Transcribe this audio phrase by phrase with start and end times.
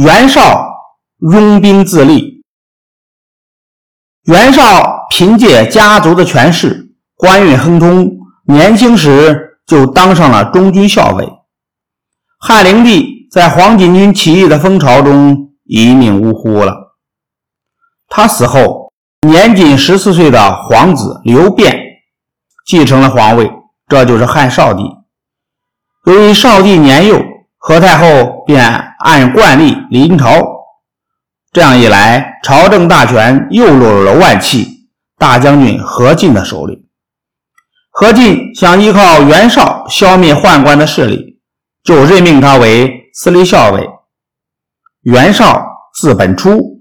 [0.00, 0.64] 袁绍
[1.32, 2.44] 拥兵自立。
[4.26, 8.08] 袁绍凭借家族的权势，官运亨通，
[8.46, 11.28] 年轻时就当上了中军校尉。
[12.38, 16.96] 汉灵帝在黄巾军起义的风潮中一命呜呼了。
[18.06, 18.92] 他死后，
[19.26, 21.76] 年仅十四岁的皇子刘辩
[22.68, 23.50] 继承了皇位，
[23.88, 24.84] 这就是汉少帝。
[26.04, 27.20] 由于少帝年幼，
[27.68, 28.64] 何太后便
[28.98, 30.40] 按惯例临朝，
[31.52, 34.88] 这样一来，朝政大权又落入了外戚
[35.18, 36.88] 大将军何进的手里。
[37.90, 41.42] 何进想依靠袁绍消灭宦官的势力，
[41.84, 43.86] 就任命他为司隶校尉。
[45.02, 45.62] 袁绍
[46.00, 46.80] 字本初，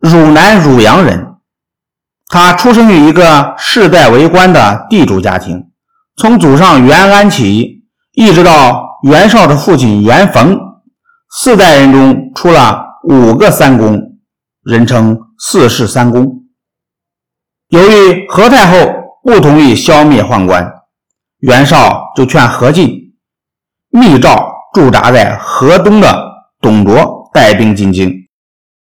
[0.00, 1.36] 汝南汝阳人。
[2.26, 5.70] 他出生于一个世代为官的地主家庭，
[6.16, 7.84] 从祖上袁安起，
[8.14, 8.87] 一直到。
[9.02, 10.58] 袁绍的父亲袁逢，
[11.30, 13.96] 四代人中出了五个三公，
[14.64, 16.26] 人称四世三公。
[17.68, 18.92] 由于何太后
[19.22, 20.68] 不同意消灭宦官，
[21.38, 23.14] 袁绍就劝何进
[23.90, 26.20] 密诏驻扎在河东的
[26.60, 28.12] 董卓带兵进京，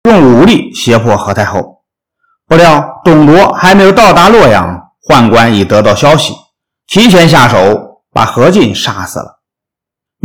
[0.04, 1.84] 用武力胁迫何太后。
[2.46, 6.32] 不料董卓还没有到达洛阳，宦官已得到消息，
[6.86, 9.35] 提前下手把何进杀死了。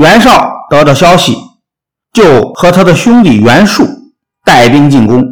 [0.02, 1.38] 袁绍得到消息，
[2.12, 3.88] 就和他的兄弟袁术
[4.44, 5.24] 带兵进攻，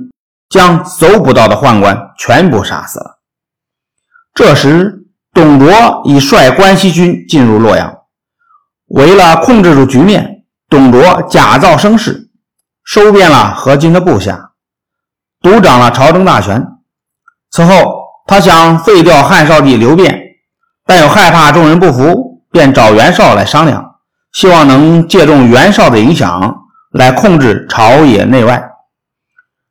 [0.47, 3.17] 将搜捕到的宦官全部杀死了。
[4.35, 7.95] 这时，董卓已率关西军进入洛阳。
[8.89, 12.29] 为了控制住局面，董卓假造声势，
[12.83, 14.51] 收编了何进的部下，
[15.41, 16.63] 独掌了朝政大权。
[17.49, 20.15] 此后，他想废掉汉少帝刘辩，
[20.85, 23.88] 但又害怕众人不服，便找袁绍来商量。
[24.31, 26.55] 希望能借重袁绍的影响
[26.91, 28.63] 来控制朝野内外，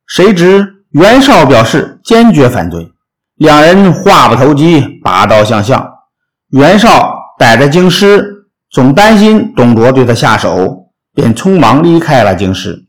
[0.06, 2.92] 谁知袁绍表示坚决反对，
[3.36, 5.94] 两人话不投机，拔刀相向。
[6.50, 12.86] 袁绍逮着京师，总担心董卓对他下手，便匆忙离开了京师。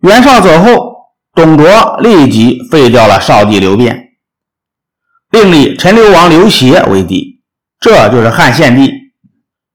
[0.00, 0.96] 袁绍走后，
[1.34, 4.10] 董卓立即废掉了少帝刘辩，
[5.30, 7.42] 并立陈留王刘协为帝，
[7.80, 9.05] 这就是汉献帝。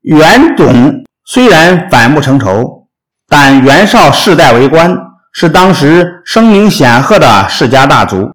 [0.02, 2.88] 袁董虽然反目成仇，
[3.28, 4.98] 但袁绍世代为官，
[5.32, 8.32] 是当时声名显赫的世家大族。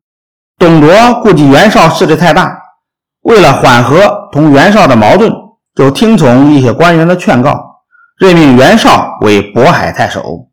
[0.59, 0.91] 董卓
[1.23, 2.57] 估计袁绍势力太大，
[3.23, 5.31] 为了缓和同袁绍的矛盾，
[5.75, 7.61] 就听从一些官员的劝告，
[8.17, 10.49] 任命袁绍为渤海太守。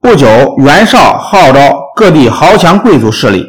[0.00, 0.26] 不久，
[0.58, 1.60] 袁绍号召
[1.94, 3.46] 各地豪强贵族势力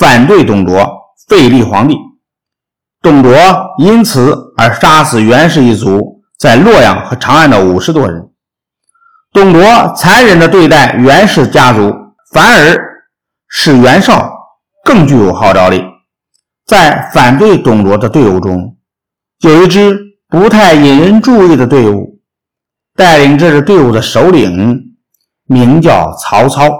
[0.00, 0.84] 反对董卓，
[1.28, 1.96] 废立皇帝。
[3.04, 3.36] 董卓
[3.76, 8.30] 因此而杀死袁氏一族在洛阳和长安的五十多人。
[9.30, 9.62] 董卓
[9.94, 11.92] 残忍地对待袁氏家族，
[12.32, 12.80] 反而
[13.46, 14.32] 使袁绍
[14.86, 15.84] 更具有号召力。
[16.64, 18.74] 在反对董卓的队伍中，
[19.40, 19.94] 有一支
[20.30, 22.20] 不太引人注意的队伍，
[22.96, 24.96] 带领这支队伍的首领
[25.44, 26.70] 名叫曹操。